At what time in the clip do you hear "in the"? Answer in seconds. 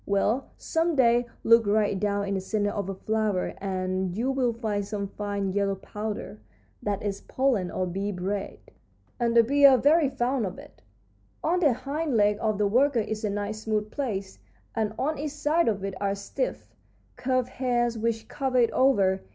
2.27-2.41